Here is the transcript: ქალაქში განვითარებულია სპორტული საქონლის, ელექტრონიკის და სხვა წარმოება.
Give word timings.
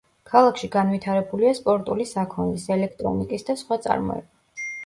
ქალაქში 0.29 0.69
განვითარებულია 0.75 1.51
სპორტული 1.59 2.09
საქონლის, 2.13 2.67
ელექტრონიკის 2.77 3.49
და 3.51 3.59
სხვა 3.63 3.81
წარმოება. 3.85 4.69